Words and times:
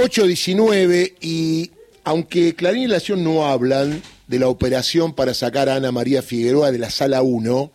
8.19 0.00 1.14
y 1.20 1.72
aunque 2.04 2.54
Clarín 2.54 2.84
y 2.84 2.86
Nación 2.86 3.22
no 3.22 3.46
hablan 3.46 4.02
de 4.26 4.38
la 4.38 4.48
operación 4.48 5.14
para 5.14 5.34
sacar 5.34 5.68
a 5.68 5.74
Ana 5.74 5.92
María 5.92 6.22
Figueroa 6.22 6.72
de 6.72 6.78
la 6.78 6.88
sala 6.88 7.20
1, 7.20 7.72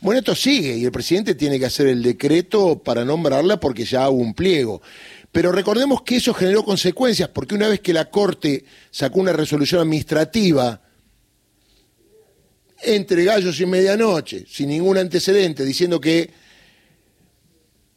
bueno, 0.00 0.18
esto 0.18 0.34
sigue 0.34 0.76
y 0.76 0.84
el 0.84 0.90
presidente 0.90 1.36
tiene 1.36 1.60
que 1.60 1.66
hacer 1.66 1.86
el 1.86 2.02
decreto 2.02 2.78
para 2.82 3.04
nombrarla 3.04 3.60
porque 3.60 3.84
ya 3.84 4.10
hubo 4.10 4.20
un 4.20 4.34
pliego. 4.34 4.82
Pero 5.30 5.52
recordemos 5.52 6.02
que 6.02 6.16
eso 6.16 6.34
generó 6.34 6.64
consecuencias, 6.64 7.28
porque 7.28 7.54
una 7.54 7.68
vez 7.68 7.78
que 7.78 7.92
la 7.92 8.10
Corte 8.10 8.64
sacó 8.90 9.20
una 9.20 9.32
resolución 9.32 9.80
administrativa 9.80 10.82
entre 12.82 13.24
gallos 13.24 13.60
y 13.60 13.66
medianoche, 13.66 14.44
sin 14.48 14.70
ningún 14.70 14.98
antecedente, 14.98 15.64
diciendo 15.64 16.00
que 16.00 16.30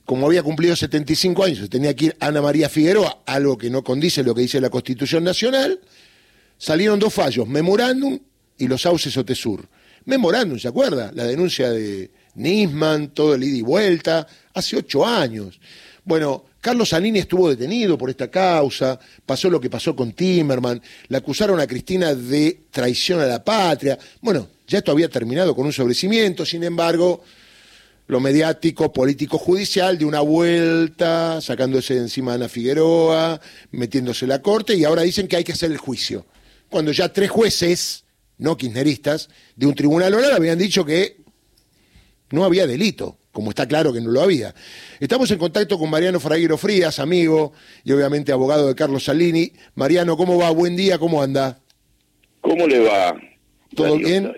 como 0.05 0.27
había 0.27 0.43
cumplido 0.43 0.75
75 0.75 1.43
años, 1.43 1.69
tenía 1.69 1.95
que 1.95 2.05
ir 2.05 2.17
Ana 2.19 2.41
María 2.41 2.69
Figueroa, 2.69 3.23
algo 3.25 3.57
que 3.57 3.69
no 3.69 3.83
condice 3.83 4.23
lo 4.23 4.35
que 4.35 4.41
dice 4.41 4.59
la 4.59 4.69
Constitución 4.69 5.23
Nacional, 5.23 5.79
salieron 6.57 6.99
dos 6.99 7.13
fallos, 7.13 7.47
memorándum 7.47 8.19
y 8.57 8.67
los 8.67 8.81
sauces 8.81 9.15
Otesur. 9.17 9.67
Memorándum, 10.05 10.59
¿se 10.59 10.67
acuerda? 10.67 11.11
La 11.13 11.23
denuncia 11.23 11.69
de 11.69 12.11
Nisman, 12.35 13.09
todo 13.09 13.35
el 13.35 13.43
ida 13.43 13.57
y 13.57 13.61
vuelta, 13.61 14.27
hace 14.53 14.75
ocho 14.75 15.05
años. 15.05 15.59
Bueno, 16.03 16.45
Carlos 16.59 16.89
Salini 16.89 17.19
estuvo 17.19 17.49
detenido 17.49 17.97
por 17.97 18.09
esta 18.09 18.29
causa, 18.29 18.99
pasó 19.25 19.49
lo 19.49 19.61
que 19.61 19.69
pasó 19.69 19.95
con 19.95 20.11
Timerman, 20.11 20.81
le 21.07 21.17
acusaron 21.17 21.59
a 21.59 21.67
Cristina 21.67 22.13
de 22.13 22.63
traición 22.71 23.21
a 23.21 23.25
la 23.25 23.43
patria. 23.43 23.97
Bueno, 24.21 24.49
ya 24.67 24.79
esto 24.79 24.91
había 24.91 25.09
terminado 25.09 25.55
con 25.55 25.65
un 25.65 25.73
sobrecimiento, 25.73 26.45
sin 26.45 26.63
embargo, 26.63 27.23
lo 28.07 28.19
mediático, 28.19 28.91
político, 28.91 29.37
judicial, 29.37 29.97
de 29.97 30.05
una 30.05 30.19
vuelta, 30.21 31.39
sacándose 31.41 31.95
de 31.95 32.01
encima 32.01 32.33
a 32.33 32.35
Ana 32.35 32.49
Figueroa, 32.49 33.39
metiéndose 33.71 34.25
en 34.25 34.29
la 34.29 34.41
corte, 34.41 34.75
y 34.75 34.83
ahora 34.83 35.03
dicen 35.03 35.27
que 35.27 35.37
hay 35.37 35.43
que 35.43 35.53
hacer 35.53 35.71
el 35.71 35.77
juicio. 35.77 36.25
Cuando 36.69 36.91
ya 36.91 37.11
tres 37.13 37.29
jueces, 37.29 38.05
no 38.37 38.57
kirchneristas, 38.57 39.29
de 39.55 39.67
un 39.67 39.75
tribunal 39.75 40.13
oral 40.13 40.33
habían 40.33 40.57
dicho 40.57 40.85
que 40.85 41.17
no 42.31 42.43
había 42.43 42.67
delito, 42.67 43.17
como 43.31 43.51
está 43.51 43.67
claro 43.67 43.93
que 43.93 44.01
no 44.01 44.11
lo 44.11 44.21
había. 44.21 44.53
Estamos 44.99 45.29
en 45.31 45.37
contacto 45.37 45.77
con 45.77 45.89
Mariano 45.89 46.19
Fraguero 46.19 46.57
Frías, 46.57 46.99
amigo 46.99 47.53
y 47.83 47.91
obviamente 47.91 48.31
abogado 48.31 48.67
de 48.67 48.75
Carlos 48.75 49.05
Salini. 49.05 49.53
Mariano, 49.75 50.17
¿cómo 50.17 50.37
va? 50.37 50.49
Buen 50.49 50.75
día, 50.75 50.97
¿cómo 50.97 51.21
anda? 51.21 51.59
¿Cómo 52.41 52.67
le 52.67 52.79
va? 52.79 53.15
¿Todo 53.75 53.97
bien? 53.97 54.33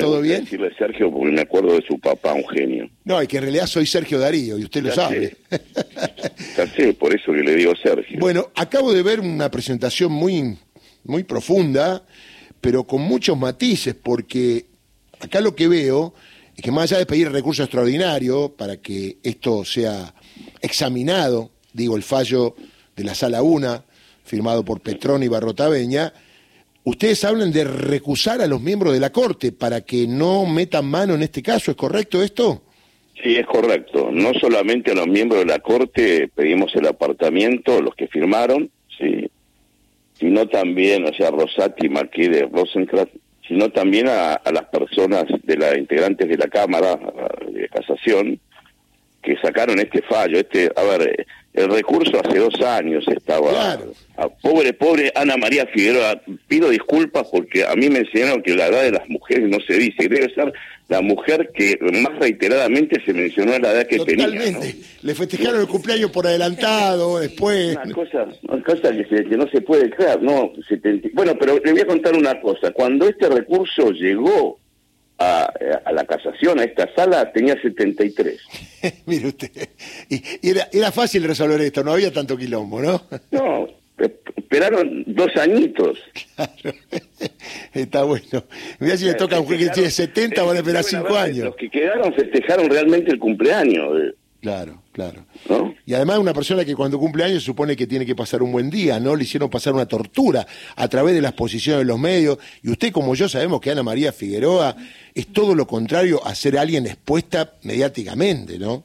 ¿Todo 0.00 0.20
bien? 0.20 0.44
decirle 0.44 0.74
Sergio 0.76 1.10
porque 1.10 1.32
me 1.32 1.40
acuerdo 1.40 1.74
de 1.74 1.82
su 1.86 1.98
papá, 1.98 2.32
un 2.32 2.46
genio. 2.48 2.88
No, 3.04 3.20
es 3.20 3.28
que 3.28 3.38
en 3.38 3.44
realidad 3.44 3.66
soy 3.66 3.86
Sergio 3.86 4.18
Darío 4.18 4.58
y 4.58 4.64
usted 4.64 4.82
lo 4.82 4.92
sabe. 4.92 5.36
ya 6.56 6.66
sé, 6.66 6.92
por 6.94 7.14
eso 7.14 7.32
que 7.32 7.42
le 7.42 7.54
digo 7.54 7.72
Sergio. 7.76 8.18
Bueno, 8.18 8.50
acabo 8.54 8.92
de 8.92 9.02
ver 9.02 9.20
una 9.20 9.50
presentación 9.50 10.12
muy, 10.12 10.56
muy 11.04 11.24
profunda, 11.24 12.04
pero 12.60 12.84
con 12.84 13.02
muchos 13.02 13.38
matices, 13.38 13.94
porque 13.94 14.66
acá 15.20 15.40
lo 15.40 15.54
que 15.54 15.68
veo 15.68 16.14
es 16.56 16.62
que 16.62 16.72
más 16.72 16.90
allá 16.90 16.98
de 16.98 17.06
pedir 17.06 17.30
recurso 17.30 17.62
extraordinario 17.62 18.54
para 18.56 18.76
que 18.78 19.18
esto 19.22 19.64
sea 19.64 20.14
examinado, 20.60 21.50
digo, 21.72 21.96
el 21.96 22.02
fallo 22.02 22.54
de 22.96 23.04
la 23.04 23.14
Sala 23.14 23.42
1, 23.42 23.84
firmado 24.24 24.64
por 24.64 24.80
Petrón 24.80 25.22
y 25.22 25.28
Barrotaveña, 25.28 26.12
Ustedes 26.84 27.24
hablan 27.24 27.52
de 27.52 27.64
recusar 27.64 28.40
a 28.40 28.46
los 28.46 28.60
miembros 28.60 28.94
de 28.94 29.00
la 29.00 29.10
Corte 29.10 29.52
para 29.52 29.82
que 29.82 30.06
no 30.06 30.46
metan 30.46 30.86
mano 30.86 31.14
en 31.14 31.22
este 31.22 31.42
caso, 31.42 31.70
¿es 31.70 31.76
correcto 31.76 32.22
esto? 32.22 32.62
Sí, 33.22 33.36
es 33.36 33.46
correcto. 33.46 34.08
No 34.10 34.32
solamente 34.34 34.92
a 34.92 34.94
los 34.94 35.06
miembros 35.06 35.40
de 35.40 35.46
la 35.46 35.58
Corte 35.58 36.30
pedimos 36.34 36.74
el 36.74 36.86
apartamiento, 36.86 37.82
los 37.82 37.94
que 37.94 38.08
firmaron, 38.08 38.70
sí, 38.98 39.30
sino 40.14 40.48
también, 40.48 41.06
o 41.06 41.12
sea, 41.12 41.30
Rosati, 41.30 41.88
Marqués 41.90 42.30
de 42.30 42.48
Rosenkrantz, 42.50 43.12
sino 43.46 43.70
también 43.70 44.06
a, 44.08 44.40
las 44.52 44.64
personas 44.66 45.24
de 45.42 45.56
las 45.56 45.76
integrantes 45.76 46.28
de 46.28 46.36
la 46.36 46.46
Cámara 46.46 46.98
de 47.50 47.68
Casación 47.68 48.38
que 49.22 49.36
sacaron 49.42 49.78
este 49.80 50.02
fallo. 50.02 50.38
Este, 50.38 50.70
a 50.76 50.82
ver, 50.84 51.26
el 51.52 51.68
recurso 51.68 52.20
hace 52.24 52.38
dos 52.38 52.60
años 52.62 53.04
estaba. 53.08 53.78
pobre, 54.40 54.72
pobre 54.72 55.12
Ana 55.14 55.36
María 55.36 55.66
Figueroa, 55.66 56.20
pido 56.46 56.70
disculpas 56.70 57.26
porque 57.30 57.64
a 57.64 57.74
mí 57.74 57.88
me 57.88 58.00
enseñaron 58.00 58.42
que 58.42 58.54
la 58.54 58.68
edad 58.68 58.82
de 58.82 58.92
las 58.92 59.08
mujeres 59.08 59.48
no 59.48 59.58
se 59.66 59.74
dice, 59.74 60.08
debe 60.08 60.32
ser 60.32 60.52
la 60.88 61.00
mujer 61.02 61.50
que 61.54 61.78
más 61.80 62.18
reiteradamente 62.18 63.00
se 63.04 63.12
mencionó 63.12 63.58
la 63.58 63.72
edad 63.72 63.86
que 63.86 63.98
Totalmente. 63.98 64.60
tenía. 64.60 64.74
Le 65.02 65.14
festejaron 65.14 65.60
el 65.60 65.66
cumpleaños 65.66 66.10
por 66.10 66.26
adelantado, 66.26 67.18
después. 67.18 67.76
Una 67.84 67.94
cosa, 67.94 68.26
una 68.48 68.62
cosa 68.62 68.90
que, 68.90 69.36
no 69.36 69.48
se 69.48 69.60
puede 69.60 69.90
creer, 69.90 70.22
¿no? 70.22 70.52
Bueno, 71.14 71.36
pero 71.38 71.58
le 71.64 71.72
voy 71.72 71.80
a 71.80 71.86
contar 71.86 72.14
una 72.14 72.40
cosa. 72.40 72.72
Cuando 72.72 73.08
este 73.08 73.28
recurso 73.28 73.90
llegó 73.90 74.59
a, 75.20 75.92
la 75.92 76.04
casación, 76.04 76.58
a 76.60 76.64
esta 76.64 76.92
sala, 76.94 77.30
tenía 77.32 77.60
73. 77.60 78.40
Mire 79.06 79.28
usted, 79.28 79.50
y, 80.08 80.22
era, 80.42 80.68
era 80.72 80.90
fácil 80.90 81.24
resolver 81.24 81.60
esto, 81.60 81.84
no 81.84 81.92
había 81.92 82.12
tanto 82.12 82.36
quilombo, 82.36 82.80
¿no? 82.80 83.02
no, 83.30 83.68
esperaron 83.98 85.04
dos 85.06 85.36
añitos. 85.36 85.98
Claro, 86.34 86.76
está 87.74 88.02
bueno. 88.04 88.44
Mira 88.78 88.96
si 88.96 89.04
le 89.04 89.14
toca 89.14 89.36
a 89.36 89.40
un 89.40 89.46
juez 89.46 89.58
que 89.58 89.68
tiene 89.68 89.90
70, 89.90 90.42
van 90.42 90.56
a 90.56 90.60
esperar 90.60 90.84
cinco 90.84 91.16
años. 91.16 91.44
Los 91.44 91.56
que 91.56 91.70
quedaron 91.70 92.14
festejaron 92.14 92.70
realmente 92.70 93.12
el 93.12 93.18
cumpleaños. 93.18 94.14
Claro, 94.40 94.82
claro. 94.92 95.26
Y 95.84 95.92
además 95.92 96.18
una 96.18 96.32
persona 96.32 96.64
que 96.64 96.74
cuando 96.74 96.98
cumple 96.98 97.24
años 97.24 97.42
supone 97.42 97.76
que 97.76 97.86
tiene 97.86 98.06
que 98.06 98.14
pasar 98.14 98.42
un 98.42 98.52
buen 98.52 98.70
día, 98.70 98.98
¿no? 98.98 99.14
Le 99.14 99.24
hicieron 99.24 99.50
pasar 99.50 99.74
una 99.74 99.86
tortura 99.86 100.46
a 100.76 100.88
través 100.88 101.14
de 101.14 101.20
las 101.20 101.34
posiciones 101.34 101.80
de 101.80 101.84
los 101.84 101.98
medios. 101.98 102.38
Y 102.62 102.70
usted 102.70 102.90
como 102.90 103.14
yo 103.14 103.28
sabemos 103.28 103.60
que 103.60 103.70
Ana 103.70 103.82
María 103.82 104.12
Figueroa 104.12 104.76
es 105.14 105.26
todo 105.26 105.54
lo 105.54 105.66
contrario 105.66 106.24
a 106.26 106.34
ser 106.34 106.56
alguien 106.56 106.86
expuesta 106.86 107.52
mediáticamente, 107.64 108.58
¿no? 108.58 108.84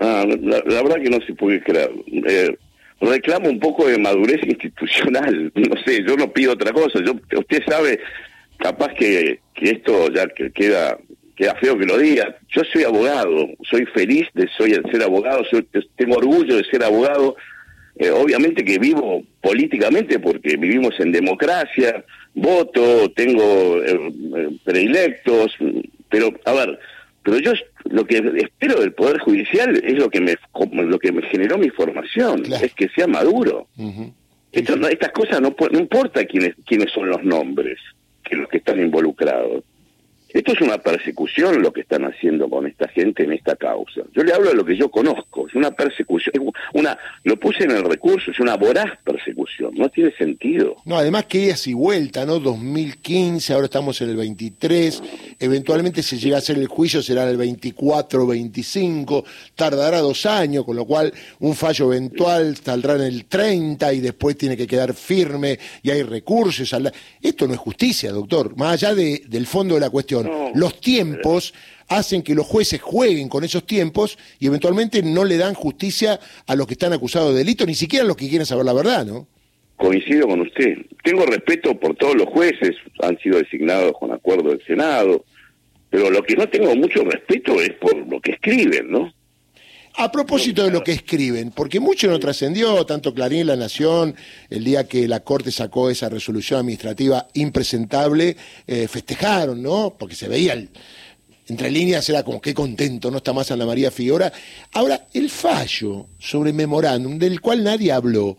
Ah, 0.00 0.24
la, 0.26 0.82
verdad 0.82 0.96
que 1.02 1.10
no 1.10 1.18
se 1.26 1.34
puede 1.34 1.62
creer. 1.62 1.90
Eh, 2.06 2.56
reclamo 3.00 3.50
un 3.50 3.60
poco 3.60 3.86
de 3.86 3.98
madurez 3.98 4.40
institucional. 4.46 5.52
No 5.54 5.82
sé, 5.84 6.02
yo 6.06 6.16
no 6.16 6.32
pido 6.32 6.52
otra 6.52 6.72
cosa. 6.72 7.00
Yo, 7.04 7.12
usted 7.38 7.62
sabe, 7.68 8.00
capaz 8.58 8.94
que, 8.94 9.40
que 9.54 9.70
esto 9.70 10.10
ya 10.12 10.26
que 10.28 10.50
queda 10.50 10.98
queda 11.34 11.54
feo 11.56 11.76
que 11.78 11.86
lo 11.86 11.98
diga, 11.98 12.36
yo 12.48 12.62
soy 12.72 12.84
abogado, 12.84 13.48
soy 13.68 13.86
feliz 13.86 14.28
de 14.34 14.48
soy 14.56 14.72
ser 14.90 15.02
abogado, 15.02 15.42
tengo 15.96 16.16
orgullo 16.16 16.56
de 16.56 16.64
ser 16.64 16.84
abogado, 16.84 17.36
eh, 17.96 18.10
obviamente 18.10 18.64
que 18.64 18.78
vivo 18.78 19.22
políticamente 19.40 20.18
porque 20.18 20.56
vivimos 20.56 20.98
en 20.98 21.12
democracia, 21.12 22.04
voto, 22.34 23.10
tengo 23.12 23.82
eh, 23.82 24.12
eh, 24.36 24.48
predilectos, 24.64 25.52
pero 26.08 26.32
a 26.44 26.52
ver, 26.52 26.78
pero 27.22 27.38
yo 27.38 27.52
lo 27.84 28.04
que 28.04 28.18
espero 28.36 28.80
del 28.80 28.92
poder 28.92 29.18
judicial 29.18 29.76
es 29.76 29.94
lo 29.94 30.10
que 30.10 30.20
me 30.20 30.36
lo 30.84 30.98
que 30.98 31.12
me 31.12 31.22
generó 31.28 31.58
mi 31.58 31.70
formación, 31.70 32.42
es 32.52 32.74
que 32.74 32.88
sea 32.88 33.06
maduro. 33.06 33.68
estas 34.52 35.10
cosas 35.10 35.40
no, 35.40 35.54
no 35.72 35.78
importa 35.78 36.24
quiénes 36.24 36.54
quiénes 36.66 36.92
son 36.92 37.08
los 37.08 37.24
nombres, 37.24 37.78
que 38.22 38.36
los 38.36 38.48
que 38.48 38.58
están 38.58 38.80
involucrados. 38.80 39.64
Esto 40.34 40.50
es 40.50 40.60
una 40.62 40.78
persecución 40.78 41.62
lo 41.62 41.72
que 41.72 41.82
están 41.82 42.04
haciendo 42.04 42.50
con 42.50 42.66
esta 42.66 42.88
gente 42.88 43.22
en 43.22 43.32
esta 43.32 43.54
causa. 43.54 44.00
Yo 44.12 44.24
le 44.24 44.32
hablo 44.32 44.48
de 44.48 44.56
lo 44.56 44.64
que 44.64 44.76
yo 44.76 44.90
conozco, 44.90 45.46
es 45.46 45.54
una 45.54 45.70
persecución, 45.70 46.50
una 46.72 46.98
lo 47.22 47.38
puse 47.38 47.62
en 47.62 47.70
el 47.70 47.84
recurso, 47.84 48.32
es 48.32 48.40
una 48.40 48.56
voraz 48.56 48.98
persecución, 49.04 49.70
no 49.76 49.88
tiene 49.90 50.10
sentido. 50.16 50.74
No, 50.86 50.96
además 50.96 51.26
que 51.26 51.50
es 51.50 51.68
y 51.68 51.72
vuelta, 51.72 52.26
¿no? 52.26 52.40
2015, 52.40 53.52
ahora 53.52 53.66
estamos 53.66 54.00
en 54.00 54.10
el 54.10 54.16
23, 54.16 55.02
eventualmente 55.38 56.02
si 56.02 56.18
llega 56.18 56.38
a 56.38 56.40
ser 56.40 56.58
el 56.58 56.66
juicio 56.66 57.00
será 57.00 57.22
en 57.22 57.28
el 57.28 57.36
24, 57.36 58.26
25, 58.26 59.24
tardará 59.54 60.00
dos 60.00 60.26
años, 60.26 60.64
con 60.64 60.74
lo 60.74 60.84
cual 60.84 61.12
un 61.38 61.54
fallo 61.54 61.92
eventual 61.92 62.56
saldrá 62.56 62.96
en 62.96 63.02
el 63.02 63.26
30 63.26 63.92
y 63.92 64.00
después 64.00 64.36
tiene 64.36 64.56
que 64.56 64.66
quedar 64.66 64.94
firme 64.94 65.60
y 65.80 65.90
hay 65.92 66.02
recursos. 66.02 66.74
Esto 67.22 67.46
no 67.46 67.54
es 67.54 67.60
justicia, 67.60 68.10
doctor, 68.10 68.56
más 68.56 68.72
allá 68.82 68.96
de, 68.96 69.22
del 69.28 69.46
fondo 69.46 69.74
de 69.74 69.80
la 69.80 69.90
cuestión 69.90 70.23
los 70.54 70.80
tiempos 70.80 71.54
hacen 71.88 72.22
que 72.22 72.34
los 72.34 72.46
jueces 72.46 72.80
jueguen 72.80 73.28
con 73.28 73.44
esos 73.44 73.66
tiempos 73.66 74.18
y 74.38 74.46
eventualmente 74.46 75.02
no 75.02 75.24
le 75.24 75.36
dan 75.36 75.54
justicia 75.54 76.18
a 76.46 76.56
los 76.56 76.66
que 76.66 76.74
están 76.74 76.92
acusados 76.92 77.32
de 77.32 77.38
delito, 77.38 77.66
ni 77.66 77.74
siquiera 77.74 78.04
a 78.04 78.08
los 78.08 78.16
que 78.16 78.28
quieren 78.28 78.46
saber 78.46 78.64
la 78.64 78.72
verdad, 78.72 79.04
¿no? 79.04 79.26
Coincido 79.76 80.28
con 80.28 80.40
usted. 80.40 80.78
Tengo 81.02 81.26
respeto 81.26 81.78
por 81.78 81.96
todos 81.96 82.14
los 82.14 82.28
jueces, 82.28 82.76
han 83.02 83.18
sido 83.18 83.38
designados 83.38 83.92
con 83.98 84.12
acuerdo 84.12 84.50
del 84.50 84.64
Senado, 84.64 85.24
pero 85.90 86.10
lo 86.10 86.22
que 86.22 86.36
no 86.36 86.48
tengo 86.48 86.74
mucho 86.74 87.04
respeto 87.04 87.60
es 87.60 87.72
por 87.74 87.96
lo 87.96 88.20
que 88.20 88.32
escriben, 88.32 88.90
¿no? 88.90 89.12
A 89.96 90.10
propósito 90.10 90.64
de 90.64 90.72
lo 90.72 90.82
que 90.82 90.90
escriben, 90.90 91.52
porque 91.52 91.78
mucho 91.78 92.08
no 92.08 92.18
trascendió, 92.18 92.84
tanto 92.84 93.14
Clarín, 93.14 93.46
La 93.46 93.54
Nación, 93.54 94.16
el 94.50 94.64
día 94.64 94.88
que 94.88 95.06
la 95.06 95.20
Corte 95.20 95.52
sacó 95.52 95.88
esa 95.88 96.08
resolución 96.08 96.58
administrativa 96.58 97.28
impresentable, 97.34 98.36
eh, 98.66 98.88
festejaron, 98.88 99.62
¿no? 99.62 99.94
Porque 99.96 100.16
se 100.16 100.26
veía, 100.26 100.60
entre 101.46 101.70
líneas 101.70 102.08
era 102.08 102.24
como 102.24 102.40
qué 102.40 102.52
contento, 102.52 103.08
no 103.08 103.18
está 103.18 103.32
más 103.32 103.52
Ana 103.52 103.66
María 103.66 103.92
Figueroa. 103.92 104.32
Ahora, 104.72 105.06
el 105.12 105.30
fallo 105.30 106.08
sobre 106.18 106.52
memorándum, 106.52 107.16
del 107.16 107.40
cual 107.40 107.62
nadie 107.62 107.92
habló, 107.92 108.36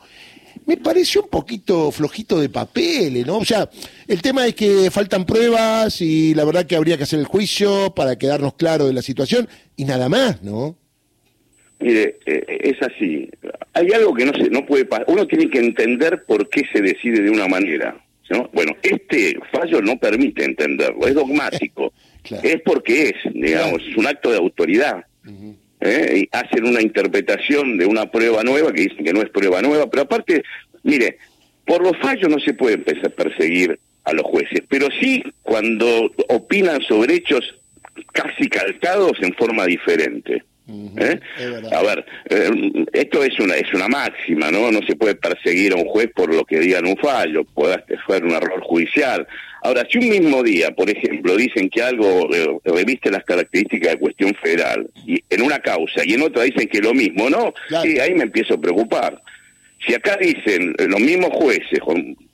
me 0.65 0.75
pareció 0.75 1.23
un 1.23 1.29
poquito 1.29 1.89
flojito 1.89 2.37
de 2.37 2.49
papeles, 2.49 3.25
¿no? 3.25 3.37
O 3.37 3.45
sea, 3.45 3.69
el 4.09 4.21
tema 4.21 4.45
es 4.45 4.55
que 4.55 4.91
faltan 4.91 5.25
pruebas 5.25 6.01
y 6.01 6.33
la 6.33 6.43
verdad 6.43 6.65
que 6.65 6.75
habría 6.75 6.97
que 6.97 7.03
hacer 7.03 7.19
el 7.19 7.25
juicio 7.25 7.95
para 7.95 8.17
quedarnos 8.17 8.55
claros 8.55 8.87
de 8.87 8.93
la 8.93 9.01
situación 9.01 9.47
y 9.77 9.85
nada 9.85 10.09
más, 10.09 10.41
¿no? 10.41 10.75
Mire, 11.85 12.17
eh, 12.25 12.43
es 12.61 12.81
así. 12.81 13.29
Hay 13.73 13.91
algo 13.93 14.15
que 14.15 14.25
no 14.25 14.33
se 14.33 14.49
no 14.49 14.65
puede 14.65 14.85
pasar. 14.85 15.05
Uno 15.07 15.27
tiene 15.27 15.51
que 15.51 15.59
entender 15.59 16.23
por 16.25 16.49
qué 16.49 16.63
se 16.73 16.81
decide 16.81 17.21
de 17.21 17.29
una 17.29 17.47
manera. 17.47 17.95
¿no? 18.31 18.49
Bueno, 18.53 18.75
este 18.81 19.37
fallo 19.51 19.83
no 19.83 19.95
permite 19.99 20.43
entenderlo, 20.43 21.05
es 21.05 21.13
dogmático. 21.13 21.93
Es 22.41 22.59
porque 22.65 23.09
es, 23.09 23.33
digamos, 23.35 23.83
es 23.87 23.95
un 23.95 24.07
acto 24.07 24.31
de 24.31 24.37
autoridad. 24.37 25.05
¿eh? 25.79 26.23
Y 26.23 26.29
hacen 26.35 26.65
una 26.65 26.81
interpretación 26.81 27.77
de 27.77 27.85
una 27.85 28.09
prueba 28.09 28.41
nueva 28.41 28.73
que 28.73 28.81
dicen 28.81 29.05
que 29.05 29.13
no 29.13 29.21
es 29.21 29.29
prueba 29.29 29.61
nueva, 29.61 29.87
pero 29.91 30.03
aparte, 30.03 30.41
mire, 30.81 31.19
por 31.67 31.83
los 31.83 31.95
fallos 31.99 32.27
no 32.27 32.39
se 32.39 32.55
puede 32.55 32.77
empezar 32.77 33.05
a 33.05 33.09
perseguir 33.09 33.79
a 34.05 34.13
los 34.13 34.23
jueces, 34.23 34.63
pero 34.67 34.87
sí 34.99 35.23
cuando 35.43 36.11
opinan 36.29 36.81
sobre 36.81 37.13
hechos 37.13 37.43
casi 38.11 38.49
calcados 38.49 39.19
en 39.21 39.35
forma 39.35 39.67
diferente. 39.67 40.41
¿Eh? 40.67 41.19
A 41.71 41.83
ver, 41.83 42.05
eh, 42.29 42.49
esto 42.93 43.23
es 43.23 43.39
una 43.39 43.55
es 43.55 43.71
una 43.73 43.87
máxima, 43.87 44.49
¿no? 44.49 44.71
No 44.71 44.79
se 44.87 44.95
puede 44.95 45.13
perseguir 45.13 45.73
a 45.73 45.75
un 45.75 45.85
juez 45.85 46.09
por 46.15 46.33
lo 46.33 46.43
que 46.43 46.59
digan 46.59 46.87
un 46.87 46.97
fallo, 46.97 47.43
pueda 47.43 47.83
ser 48.07 48.23
un 48.23 48.31
error 48.31 48.61
judicial. 48.61 49.27
Ahora, 49.61 49.85
si 49.89 49.99
un 49.99 50.09
mismo 50.09 50.41
día, 50.41 50.71
por 50.71 50.89
ejemplo, 50.89 51.35
dicen 51.35 51.69
que 51.69 51.83
algo 51.83 52.33
eh, 52.33 52.59
reviste 52.65 53.11
las 53.11 53.23
características 53.23 53.93
de 53.93 53.99
cuestión 53.99 54.35
federal 54.41 54.89
y 55.05 55.23
en 55.29 55.41
una 55.43 55.59
causa 55.59 56.01
y 56.03 56.13
en 56.13 56.23
otra 56.23 56.43
dicen 56.43 56.67
que 56.67 56.79
lo 56.79 56.93
mismo, 56.93 57.29
¿no? 57.29 57.53
Sí, 57.83 57.99
ahí 57.99 58.15
me 58.15 58.23
empiezo 58.23 58.55
a 58.55 58.61
preocupar. 58.61 59.21
Si 59.85 59.93
acá 59.93 60.17
dicen 60.19 60.75
los 60.79 60.99
mismos 60.99 61.29
jueces 61.33 61.79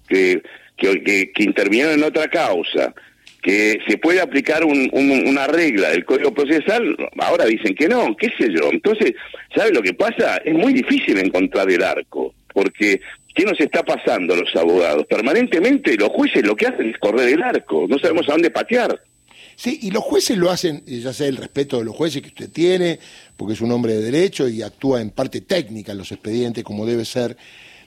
que, 0.08 0.42
que, 0.78 1.32
que 1.34 1.44
intervinieron 1.44 1.94
en 1.96 2.04
otra 2.04 2.30
causa 2.30 2.94
que 3.42 3.80
se 3.88 3.98
puede 3.98 4.22
aplicar 4.22 4.64
una 4.64 5.48
regla 5.48 5.90
del 5.90 6.06
Código 6.06 6.34
Procesal, 6.34 6.96
ahora 7.20 7.46
dicen 7.46 7.74
que 7.74 7.88
no, 7.88 8.16
qué 8.16 8.30
sé 8.38 8.50
yo. 8.54 8.70
Entonces, 8.72 9.14
¿sabe 9.56 9.72
lo 9.72 9.82
que 9.82 9.94
pasa? 9.94 10.38
Es 10.38 10.54
muy 10.54 10.74
difícil 10.74 11.18
encontrar 11.18 11.70
el 11.72 11.84
arco, 11.84 12.36
porque 12.54 13.02
¿qué 13.34 13.44
nos 13.44 13.60
está 13.60 13.84
pasando 13.84 14.36
los 14.36 14.56
abogados? 14.56 15.06
Permanentemente 15.08 15.96
los 15.96 16.10
jueces 16.10 16.46
lo 16.46 16.56
que 16.56 16.68
hacen 16.68 16.90
es 16.90 16.98
correr 17.00 17.30
el 17.30 17.42
arco, 17.42 17.88
no 17.90 17.98
sabemos 17.98 18.30
a 18.30 18.34
dónde 18.34 18.52
patear. 18.52 19.02
Sí, 19.56 19.80
y 19.84 19.92
los 19.92 20.04
jueces 20.04 20.38
lo 20.38 20.50
hacen, 20.50 20.84
ya 20.86 21.14
sé 21.14 21.28
el 21.28 21.38
respeto 21.38 21.80
de 21.80 21.86
los 21.86 21.96
jueces 21.96 22.22
que 22.22 22.30
usted 22.30 22.50
tiene, 22.50 23.00
porque 23.38 23.54
es 23.54 23.62
un 23.62 23.72
hombre 23.72 23.94
de 23.94 24.12
derecho 24.12 24.48
y 24.48 24.62
actúa 24.62 25.02
en 25.02 25.10
parte 25.10 25.42
técnica 25.42 25.92
en 25.92 25.98
los 25.98 26.12
expedientes 26.12 26.64
como 26.64 26.86
debe 26.86 27.06
ser. 27.06 27.38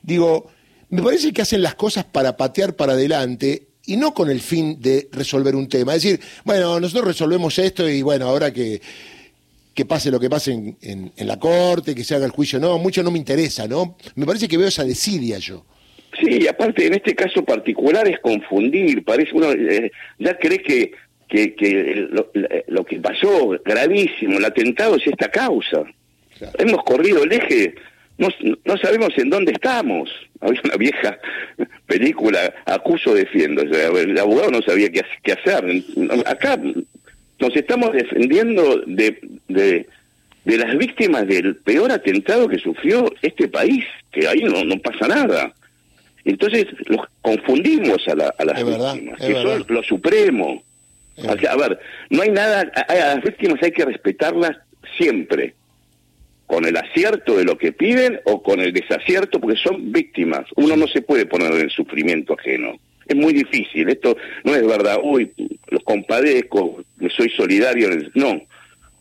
Digo, 0.03 0.51
me 0.91 1.03
parece 1.03 1.33
que 1.33 1.43
hacen 1.43 1.63
las 1.63 1.75
cosas 1.75 2.05
para 2.05 2.37
patear 2.37 2.77
para 2.77 2.93
adelante 2.93 3.69
y 3.87 3.97
no 3.97 4.15
con 4.15 4.31
el 4.31 4.41
fin 4.41 4.81
de 4.81 5.09
resolver 5.13 5.55
un 5.55 5.69
tema. 5.69 5.95
Es 5.95 6.03
decir, 6.03 6.21
bueno, 6.45 6.81
nosotros 6.81 7.09
resolvemos 7.09 7.59
esto 7.59 7.89
y 7.89 8.03
bueno, 8.03 8.27
ahora 8.27 8.53
que, 8.53 8.81
que 9.75 9.85
pase 9.85 10.11
lo 10.11 10.21
que 10.21 10.31
pase 10.31 10.53
en, 10.53 11.13
en, 11.17 11.27
la 11.27 11.39
corte, 11.39 11.95
que 11.95 12.05
se 12.05 12.15
haga 12.15 12.25
el 12.25 12.31
juicio, 12.31 12.59
no, 12.59 12.79
mucho 12.79 13.03
no 13.03 13.11
me 13.11 13.19
interesa, 13.19 13.67
¿no? 13.67 13.97
Me 14.15 14.27
parece 14.27 14.49
que 14.49 14.57
veo 14.57 14.69
esa 14.69 14.85
desidia 14.85 15.39
yo. 15.39 15.65
Sí, 16.21 16.47
aparte 16.47 16.87
en 16.87 16.95
este 16.95 17.15
caso 17.15 17.45
particular 17.45 18.07
es 18.09 18.21
confundir, 18.21 19.05
parece 19.05 19.33
uno 19.35 19.51
eh, 19.51 19.91
ya 20.19 20.39
cree 20.39 20.63
que, 20.63 20.93
que, 21.29 21.55
que 21.55 22.09
lo, 22.69 22.85
que 22.85 23.01
pasó 23.01 23.59
gravísimo, 23.65 24.39
el 24.39 24.45
atentado 24.45 24.97
es 24.97 25.07
esta 25.07 25.29
causa. 25.29 25.85
Hemos 26.59 26.83
corrido 26.85 27.25
el 27.25 27.33
eje 27.33 27.75
no, 28.17 28.29
no 28.65 28.77
sabemos 28.79 29.11
en 29.17 29.31
dónde 29.31 29.53
estamos. 29.53 30.11
Había 30.41 30.61
una 30.65 30.77
vieja 30.77 31.19
película, 31.87 32.55
acuso, 32.67 33.15
defiendo. 33.15 33.63
El 33.63 34.19
abogado 34.19 34.51
no 34.51 34.63
sabía 34.63 34.91
qué, 34.91 35.03
qué 35.23 35.33
hacer. 35.33 35.65
Acá 36.27 36.59
nos 37.39 37.57
estamos 37.57 37.93
defendiendo 37.93 38.83
de, 38.87 39.19
de, 39.49 39.87
de, 40.45 40.59
las 40.59 40.77
víctimas 40.79 41.27
del 41.27 41.57
peor 41.57 41.91
atentado 41.91 42.49
que 42.49 42.59
sufrió 42.59 43.13
este 43.23 43.49
país, 43.49 43.85
que 44.13 44.29
ahí 44.29 44.43
no, 44.45 44.65
no 44.65 44.79
pasa 44.79 45.09
nada. 45.09 45.53
Entonces 46.25 46.67
los 46.87 47.07
confundimos 47.21 48.07
a, 48.09 48.15
la, 48.15 48.35
a 48.39 48.45
las 48.45 48.65
víctimas, 48.65 49.21
que 49.21 49.35
son 49.35 49.65
lo 49.69 49.83
supremo. 49.83 50.63
a 51.27 51.57
ver, 51.57 51.79
no 52.11 52.23
hay 52.23 52.31
nada, 52.31 52.71
a 52.89 52.95
las 52.95 53.23
víctimas 53.23 53.63
hay 53.63 53.73
que 53.73 53.85
respetarlas 53.85 54.57
siempre 54.97 55.55
con 56.47 56.67
el 56.67 56.77
acierto 56.77 57.37
de 57.37 57.45
lo 57.45 57.57
que 57.57 57.73
piden 57.73 58.21
o 58.25 58.43
con 58.43 58.61
el 58.61 58.73
desacierto, 58.73 59.41
porque 59.41 59.59
son 59.59 59.93
víctimas. 59.93 60.47
Uno 60.57 60.77
no 60.77 60.87
se 60.87 61.03
puede 61.03 61.27
poner 61.27 61.53
en 61.53 61.63
el 61.63 61.71
sufrimiento 61.71 62.35
ajeno. 62.39 62.79
Es 63.07 63.17
muy 63.17 63.33
difícil. 63.33 63.89
Esto 63.89 64.17
no 64.45 64.55
es 64.55 64.67
verdad, 64.67 64.99
uy, 65.03 65.31
los 65.69 65.83
compadezco, 65.85 66.85
soy 67.17 67.31
solidario. 67.31 67.89
No. 68.15 68.41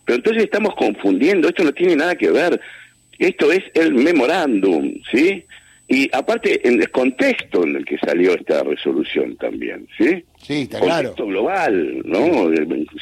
Pero 0.05 0.17
entonces 0.17 0.43
estamos 0.43 0.75
confundiendo, 0.75 1.47
esto 1.47 1.63
no 1.63 1.73
tiene 1.73 1.95
nada 1.95 2.15
que 2.15 2.29
ver. 2.29 2.59
Esto 3.19 3.51
es 3.51 3.63
el 3.73 3.93
memorándum, 3.93 4.95
¿sí? 5.11 5.45
Y 5.87 6.09
aparte, 6.13 6.67
en 6.67 6.81
el 6.81 6.89
contexto 6.89 7.63
en 7.63 7.75
el 7.75 7.85
que 7.85 7.97
salió 7.97 8.33
esta 8.33 8.63
resolución 8.63 9.35
también, 9.35 9.87
¿sí? 9.97 10.23
Sí, 10.41 10.61
está 10.63 10.79
contexto 10.79 11.27
global, 11.27 12.01
¿no? 12.05 12.49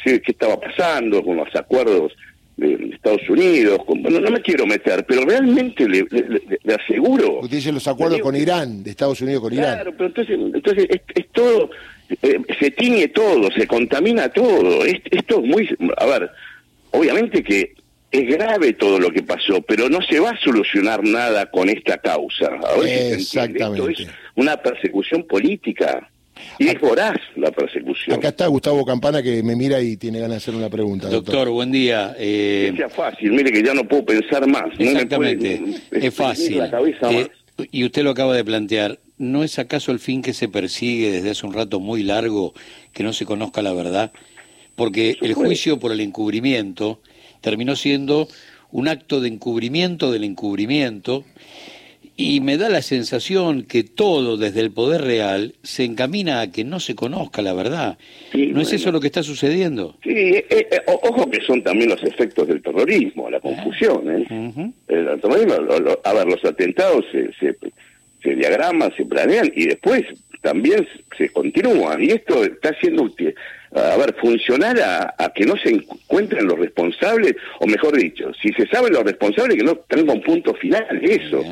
¿Qué 0.04 0.20
estaba 0.26 0.60
pasando 0.60 1.22
con 1.22 1.36
los 1.36 1.54
acuerdos 1.56 2.12
de 2.56 2.90
Estados 2.92 3.28
Unidos, 3.28 3.80
bueno, 3.86 4.20
no 4.20 4.30
me 4.30 4.40
quiero 4.40 4.66
meter, 4.66 5.04
pero 5.06 5.24
realmente 5.24 5.88
le, 5.88 6.06
aseguro... 6.74 7.40
Usted 7.40 7.56
dice 7.56 7.72
los 7.72 7.88
acuerdos 7.88 8.20
con 8.20 8.36
Irán, 8.36 8.82
de 8.82 8.90
Estados 8.90 9.20
Unidos 9.20 9.42
con 9.42 9.52
Irán. 9.52 9.74
Claro, 9.74 9.92
pero 9.92 10.06
entonces, 10.06 10.38
entonces 10.54 10.86
es, 11.14 11.28
todo, 11.32 11.70
eh, 12.22 12.40
se 12.60 12.70
tiñe 12.70 13.08
todo, 13.08 13.50
se 13.52 13.66
contamina 13.66 14.28
todo, 14.28 14.84
esto 14.84 15.40
es 15.40 15.44
muy... 15.44 15.68
A 15.96 16.06
ver, 16.06 16.30
obviamente 16.90 17.42
que 17.42 17.74
es 18.12 18.28
grave 18.28 18.74
todo 18.74 19.00
lo 19.00 19.10
que 19.10 19.22
pasó, 19.22 19.62
pero 19.62 19.88
no 19.88 20.02
se 20.02 20.20
va 20.20 20.30
a 20.30 20.40
solucionar 20.40 21.02
nada 21.02 21.50
con 21.50 21.70
esta 21.70 21.96
causa. 21.96 22.50
Exactamente. 22.84 23.92
Esto 23.92 24.02
es 24.02 24.08
una 24.36 24.58
persecución 24.58 25.26
política. 25.26 26.10
Y 26.58 26.68
es 26.68 26.80
voraz 26.80 27.16
la 27.36 27.50
persecución. 27.50 28.16
Acá 28.16 28.28
está 28.28 28.46
Gustavo 28.46 28.84
Campana 28.84 29.22
que 29.22 29.42
me 29.42 29.56
mira 29.56 29.80
y 29.80 29.96
tiene 29.96 30.18
ganas 30.18 30.32
de 30.32 30.36
hacer 30.38 30.54
una 30.54 30.68
pregunta. 30.68 31.08
Doctor, 31.08 31.50
buen 31.50 31.70
día. 31.70 32.14
Eh... 32.18 32.68
Que 32.72 32.78
sea 32.78 32.88
fácil, 32.88 33.32
mire 33.32 33.52
que 33.52 33.62
ya 33.62 33.74
no 33.74 33.84
puedo 33.84 34.04
pensar 34.04 34.46
más. 34.46 34.66
Exactamente, 34.78 35.62
es 35.90 36.14
fácil. 36.14 36.62
Eh, 37.10 37.28
y 37.70 37.84
usted 37.84 38.02
lo 38.02 38.10
acaba 38.10 38.34
de 38.34 38.44
plantear. 38.44 38.98
¿No 39.18 39.44
es 39.44 39.58
acaso 39.58 39.92
el 39.92 39.98
fin 39.98 40.22
que 40.22 40.32
se 40.32 40.48
persigue 40.48 41.12
desde 41.12 41.30
hace 41.30 41.46
un 41.46 41.52
rato 41.52 41.78
muy 41.80 42.02
largo 42.02 42.54
que 42.92 43.02
no 43.02 43.12
se 43.12 43.24
conozca 43.24 43.62
la 43.62 43.72
verdad? 43.72 44.12
Porque 44.74 45.16
el 45.20 45.34
juicio 45.34 45.78
por 45.78 45.92
el 45.92 46.00
encubrimiento 46.00 47.00
terminó 47.40 47.76
siendo 47.76 48.26
un 48.70 48.88
acto 48.88 49.20
de 49.20 49.28
encubrimiento 49.28 50.10
del 50.10 50.24
encubrimiento 50.24 51.24
y 52.16 52.40
me 52.40 52.58
da 52.58 52.68
la 52.68 52.82
sensación 52.82 53.62
que 53.62 53.84
todo 53.84 54.36
desde 54.36 54.60
el 54.60 54.70
poder 54.70 55.02
real 55.02 55.54
se 55.62 55.84
encamina 55.84 56.40
a 56.40 56.50
que 56.50 56.64
no 56.64 56.80
se 56.80 56.94
conozca 56.94 57.42
la 57.42 57.54
verdad. 57.54 57.98
¿No 58.34 58.60
es 58.60 58.72
eso 58.72 58.92
lo 58.92 59.00
que 59.00 59.06
está 59.06 59.22
sucediendo? 59.22 59.96
Sí, 60.02 60.10
eh, 60.10 60.46
eh, 60.50 60.82
ojo 60.86 61.30
que 61.30 61.40
son 61.42 61.62
también 61.62 61.90
los 61.90 62.02
efectos 62.02 62.48
del 62.48 62.62
terrorismo, 62.62 63.30
la 63.30 63.40
confusión. 63.40 64.10
¿eh? 64.10 64.72
el 64.88 65.20
terrorismo, 65.20 65.54
a 66.04 66.12
ver, 66.12 66.26
los 66.26 66.44
atentados 66.44 67.04
se, 67.10 67.32
se, 67.34 67.56
se, 68.22 68.34
diagraman, 68.34 68.94
se 68.96 69.04
planean 69.04 69.50
y 69.54 69.66
después 69.66 70.02
también 70.42 70.86
se 71.16 71.30
continúan. 71.30 72.02
Y 72.02 72.10
esto 72.10 72.44
está 72.44 72.70
haciendo 72.70 73.04
útil 73.04 73.34
a 73.74 73.96
ver, 73.96 74.14
funcionar 74.20 74.78
a, 74.80 75.32
que 75.34 75.46
no 75.46 75.56
se 75.56 75.70
encuentren 75.70 76.46
los 76.46 76.58
responsables, 76.58 77.36
o 77.58 77.66
mejor 77.66 77.96
dicho, 77.96 78.30
si 78.34 78.52
se 78.52 78.66
saben 78.66 78.92
los 78.92 79.02
responsables, 79.02 79.56
que 79.56 79.64
no 79.64 79.76
tenga 79.76 80.12
un 80.12 80.20
punto 80.20 80.52
final, 80.54 81.00
eso. 81.02 81.42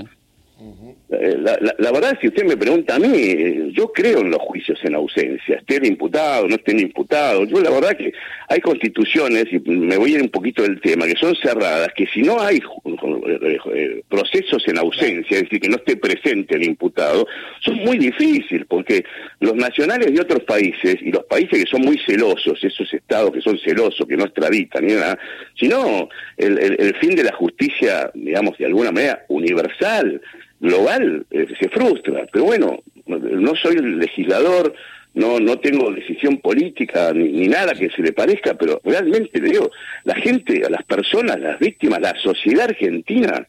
La, 1.11 1.59
la, 1.79 1.91
verdad, 1.91 2.17
si 2.21 2.29
usted 2.29 2.45
me 2.45 2.57
pregunta 2.57 2.95
a 2.95 2.99
mí, 3.01 3.73
yo 3.73 3.91
creo 3.91 4.21
en 4.21 4.31
los 4.31 4.41
juicios 4.43 4.79
en 4.85 4.95
ausencia, 4.95 5.57
estén 5.57 5.85
imputados, 5.85 6.49
no 6.49 6.55
estén 6.55 6.79
imputados. 6.79 7.49
Yo 7.49 7.61
la 7.61 7.71
verdad 7.71 7.97
que 7.97 8.13
hay 8.49 8.61
constituciones, 8.61 9.47
y 9.51 9.59
me 9.59 9.97
voy 9.97 10.13
a 10.13 10.15
ir 10.19 10.23
un 10.23 10.29
poquito 10.29 10.63
del 10.63 10.81
tema, 10.81 11.07
que 11.07 11.17
son 11.17 11.35
cerradas, 11.35 11.89
que 11.97 12.07
si 12.07 12.23
no 12.23 12.41
hay 12.41 12.59
eh, 12.59 13.59
eh, 13.75 14.03
procesos 14.09 14.63
en 14.69 14.79
ausencia, 14.79 15.37
es 15.37 15.43
decir, 15.43 15.61
que 15.61 15.69
no 15.69 15.77
esté 15.77 15.97
presente 15.97 16.55
el 16.55 16.63
imputado, 16.63 17.27
son 17.59 17.75
muy 17.79 17.99
difíciles, 17.99 18.65
porque 18.69 19.05
los 19.41 19.57
nacionales 19.57 20.15
de 20.15 20.21
otros 20.21 20.45
países, 20.45 20.97
y 21.01 21.11
los 21.11 21.25
países 21.25 21.65
que 21.65 21.71
son 21.71 21.81
muy 21.81 21.99
celosos, 22.07 22.63
esos 22.63 22.93
estados 22.95 23.33
que 23.33 23.41
son 23.41 23.59
celosos, 23.59 24.07
que 24.07 24.17
no 24.17 24.27
extraditan 24.27 24.87
ni 24.87 24.93
nada, 24.93 25.19
sino 25.59 26.09
el 26.37 26.95
fin 27.01 27.17
de 27.17 27.25
la 27.25 27.33
justicia, 27.33 28.11
digamos, 28.15 28.57
de 28.59 28.67
alguna 28.67 28.93
manera 28.93 29.25
universal, 29.29 30.21
global 30.61 31.27
eh, 31.31 31.47
se 31.59 31.69
frustra. 31.69 32.27
Pero 32.33 32.45
bueno, 32.45 32.83
no 33.07 33.57
soy 33.57 33.77
el 33.77 33.99
legislador, 33.99 34.75
no 35.15 35.41
no 35.41 35.59
tengo 35.59 35.91
decisión 35.91 36.39
política 36.39 37.13
ni, 37.13 37.49
nada 37.49 37.73
que 37.75 37.91
se 37.91 38.03
le 38.03 38.13
parezca, 38.13 38.55
pero 38.55 38.81
realmente 38.85 39.41
le 39.41 39.51
digo, 39.51 39.71
la 40.05 40.15
gente, 40.15 40.65
a 40.65 40.71
las 40.71 40.85
personas, 40.85 41.41
las 41.41 41.59
víctimas, 41.59 42.01
la 42.01 42.15
sociedad 42.23 42.67
argentina 42.67 43.47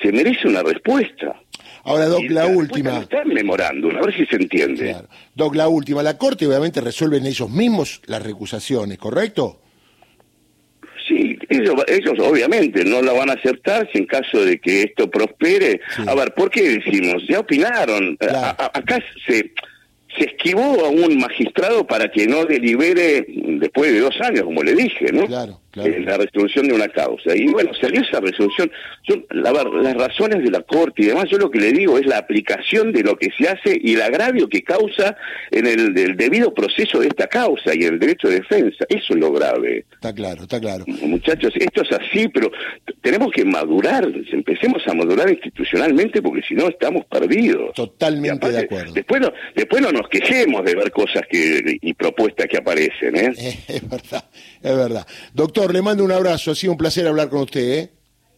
se 0.00 0.12
merece 0.12 0.48
una 0.48 0.62
respuesta. 0.62 1.34
Ahora, 1.84 2.06
Doc, 2.06 2.24
la 2.30 2.46
última. 2.46 3.00
Está 3.00 3.24
memorando, 3.24 3.90
a 3.90 4.00
ver 4.00 4.14
si 4.14 4.24
se 4.26 4.36
entiende. 4.36 4.96
Doc, 5.34 5.54
la 5.54 5.68
última. 5.68 6.02
La 6.02 6.16
Corte 6.16 6.46
obviamente 6.46 6.80
resuelven 6.80 7.26
ellos 7.26 7.50
mismos 7.50 8.00
las 8.06 8.22
recusaciones, 8.22 8.98
¿correcto? 8.98 9.60
Ellos, 11.56 11.74
ellos 11.88 12.14
obviamente 12.20 12.84
no 12.84 13.02
la 13.02 13.12
van 13.12 13.30
a 13.30 13.34
aceptar 13.34 13.88
si 13.92 13.98
en 13.98 14.06
caso 14.06 14.44
de 14.44 14.58
que 14.58 14.82
esto 14.82 15.10
prospere. 15.10 15.80
A 16.06 16.14
ver, 16.14 16.32
¿por 16.34 16.50
qué 16.50 16.78
decimos? 16.78 17.22
Ya 17.28 17.40
opinaron. 17.40 18.16
acá 18.20 19.02
se 19.26 19.52
se 20.18 20.26
esquivó 20.26 20.84
a 20.84 20.88
un 20.88 21.18
magistrado 21.18 21.86
para 21.86 22.10
que 22.10 22.26
no 22.26 22.44
delibere 22.44 23.26
después 23.28 23.92
de 23.92 24.00
dos 24.00 24.14
años, 24.20 24.42
como 24.42 24.62
le 24.62 24.74
dije, 24.74 25.06
¿no? 25.12 25.26
Claro, 25.26 25.60
claro. 25.70 25.90
Eh, 25.90 26.00
la 26.00 26.16
resolución 26.16 26.68
de 26.68 26.74
una 26.74 26.88
causa. 26.88 27.34
Y 27.34 27.46
bueno, 27.48 27.72
salió 27.80 28.00
esa 28.00 28.20
resolución. 28.20 28.70
Yo, 29.08 29.16
la, 29.30 29.52
las 29.52 29.94
razones 29.94 30.42
de 30.42 30.50
la 30.50 30.62
Corte 30.62 31.02
y 31.02 31.06
demás, 31.06 31.24
yo 31.30 31.38
lo 31.38 31.50
que 31.50 31.58
le 31.58 31.72
digo 31.72 31.98
es 31.98 32.06
la 32.06 32.18
aplicación 32.18 32.92
de 32.92 33.02
lo 33.02 33.16
que 33.16 33.30
se 33.36 33.48
hace 33.48 33.78
y 33.80 33.94
el 33.94 34.02
agravio 34.02 34.48
que 34.48 34.62
causa 34.62 35.16
en 35.50 35.66
el, 35.66 35.94
debido 35.94 36.54
proceso 36.54 37.00
de 37.00 37.08
esta 37.08 37.26
causa 37.26 37.74
y 37.74 37.84
el 37.84 37.98
derecho 37.98 38.28
de 38.28 38.36
defensa. 38.36 38.84
Eso 38.88 39.14
es 39.14 39.20
lo 39.20 39.32
grave. 39.32 39.84
Está 39.92 40.14
claro, 40.14 40.42
está 40.42 40.60
claro. 40.60 40.84
Muchachos, 40.86 41.52
esto 41.56 41.82
es 41.82 41.92
así, 41.92 42.28
pero 42.28 42.50
tenemos 43.00 43.30
que 43.32 43.44
madurar, 43.44 44.06
empecemos 44.32 44.82
a 44.86 44.94
madurar 44.94 45.30
institucionalmente 45.30 46.22
porque 46.22 46.42
si 46.42 46.54
no 46.54 46.68
estamos 46.68 47.04
perdidos. 47.06 47.74
Totalmente 47.74 48.50
de 48.50 48.58
acuerdo. 48.60 48.92
Después 48.92 49.20
no, 49.20 49.32
después 49.54 49.82
no 49.82 49.92
nos 49.92 50.03
quejemos 50.08 50.64
de 50.64 50.74
ver 50.74 50.90
cosas 50.92 51.22
que, 51.30 51.78
y 51.80 51.94
propuestas 51.94 52.46
que 52.46 52.58
aparecen. 52.58 53.16
¿eh? 53.16 53.32
Es 53.68 53.88
verdad, 53.88 54.24
es 54.62 54.76
verdad. 54.76 55.06
Doctor, 55.32 55.72
le 55.72 55.82
mando 55.82 56.04
un 56.04 56.12
abrazo, 56.12 56.50
ha 56.50 56.54
sido 56.54 56.72
un 56.72 56.78
placer 56.78 57.06
hablar 57.06 57.28
con 57.28 57.42
usted. 57.42 57.60
¿eh? 57.60 57.90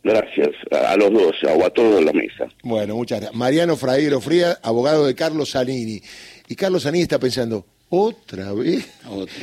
Gracias 0.02 0.50
a 0.70 0.96
los 0.96 1.12
dos, 1.12 1.34
o 1.42 1.64
a 1.64 1.70
todos 1.70 1.98
en 1.98 2.06
la 2.06 2.12
mesa. 2.12 2.46
Bueno, 2.62 2.94
muchas 2.94 3.20
gracias. 3.20 3.36
Mariano 3.36 3.76
Fraguero 3.76 4.20
Fría, 4.20 4.58
abogado 4.62 5.04
de 5.04 5.14
Carlos 5.14 5.50
Zanini. 5.50 6.00
Y 6.48 6.54
Carlos 6.54 6.84
Zanini 6.84 7.02
está 7.02 7.18
pensando, 7.18 7.66
¿otra 7.88 8.52
vez? 8.52 8.88
Otra. 9.08 9.34